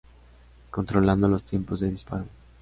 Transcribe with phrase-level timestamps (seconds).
[0.71, 2.25] Controlando los tiempos de disparo.